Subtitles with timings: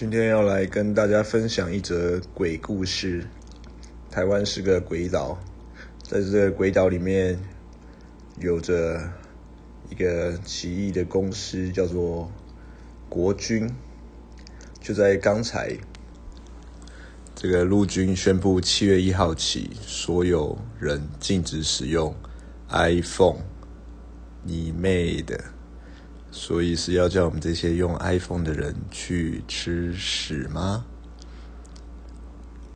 [0.00, 3.26] 今天要来跟大家分享一则鬼故事。
[4.10, 5.38] 台湾是个鬼岛，
[6.02, 7.38] 在这个鬼岛里面，
[8.38, 8.98] 有着
[9.90, 12.32] 一个奇异的公司，叫做
[13.10, 13.70] 国军。
[14.80, 15.76] 就在刚才，
[17.34, 22.14] 这个陆军宣布，七月一号起，所有人禁止使用
[22.70, 23.40] iPhone。
[24.44, 25.38] 你妹的！
[26.30, 30.84] 所以是要叫我们这些用 iPhone 的人去吃屎吗？